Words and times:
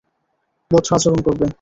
ভদ্র 0.71 0.89
আচরণ 0.95 1.19
করবে! 1.27 1.45